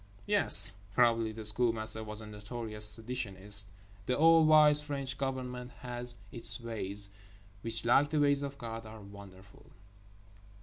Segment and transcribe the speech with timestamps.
[0.25, 3.67] Yes, probably the Schoolmaster was a notorious seditionist.
[4.07, 7.11] The all wise French Government has its ways,
[7.61, 9.67] which like the ways of God are wonderful.